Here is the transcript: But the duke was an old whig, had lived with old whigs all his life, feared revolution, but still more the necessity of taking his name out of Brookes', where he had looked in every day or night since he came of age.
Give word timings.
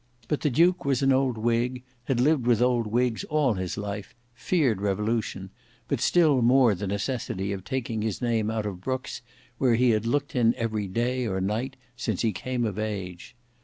But 0.27 0.41
the 0.41 0.49
duke 0.49 0.83
was 0.83 1.03
an 1.03 1.13
old 1.13 1.37
whig, 1.37 1.83
had 2.05 2.19
lived 2.19 2.47
with 2.47 2.59
old 2.59 2.87
whigs 2.87 3.23
all 3.25 3.53
his 3.53 3.77
life, 3.77 4.15
feared 4.33 4.81
revolution, 4.81 5.51
but 5.87 6.01
still 6.01 6.41
more 6.41 6.73
the 6.73 6.87
necessity 6.87 7.51
of 7.53 7.63
taking 7.63 8.01
his 8.01 8.19
name 8.19 8.49
out 8.49 8.65
of 8.65 8.81
Brookes', 8.81 9.21
where 9.59 9.75
he 9.75 9.91
had 9.91 10.07
looked 10.07 10.35
in 10.35 10.55
every 10.55 10.87
day 10.87 11.27
or 11.27 11.39
night 11.39 11.75
since 11.95 12.23
he 12.23 12.31
came 12.33 12.65
of 12.65 12.79
age. 12.79 13.35